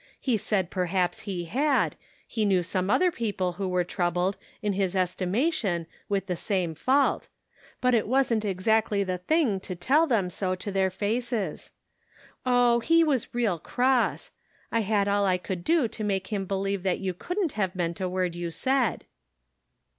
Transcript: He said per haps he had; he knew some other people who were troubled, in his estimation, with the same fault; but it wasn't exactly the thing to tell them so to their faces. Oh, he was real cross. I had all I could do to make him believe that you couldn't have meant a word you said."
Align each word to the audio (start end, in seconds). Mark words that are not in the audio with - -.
He 0.19 0.35
said 0.35 0.71
per 0.71 0.85
haps 0.85 1.21
he 1.29 1.45
had; 1.45 1.95
he 2.25 2.43
knew 2.43 2.63
some 2.63 2.89
other 2.89 3.11
people 3.11 3.51
who 3.51 3.67
were 3.67 3.83
troubled, 3.83 4.35
in 4.63 4.73
his 4.73 4.95
estimation, 4.95 5.85
with 6.09 6.25
the 6.25 6.35
same 6.35 6.73
fault; 6.73 7.27
but 7.81 7.93
it 7.93 8.07
wasn't 8.07 8.43
exactly 8.43 9.03
the 9.03 9.19
thing 9.19 9.59
to 9.59 9.75
tell 9.75 10.07
them 10.07 10.31
so 10.31 10.55
to 10.55 10.71
their 10.71 10.89
faces. 10.89 11.69
Oh, 12.47 12.79
he 12.79 13.03
was 13.03 13.35
real 13.35 13.59
cross. 13.59 14.31
I 14.71 14.79
had 14.79 15.07
all 15.07 15.27
I 15.27 15.37
could 15.37 15.63
do 15.63 15.87
to 15.89 16.03
make 16.03 16.33
him 16.33 16.45
believe 16.45 16.81
that 16.81 16.97
you 16.97 17.13
couldn't 17.13 17.51
have 17.51 17.75
meant 17.75 18.01
a 18.01 18.09
word 18.09 18.33
you 18.33 18.49
said." 18.49 19.05